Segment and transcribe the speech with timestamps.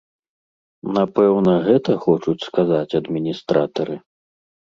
[0.97, 3.95] Напэўна, гэта хочуць сказаць адміністратары?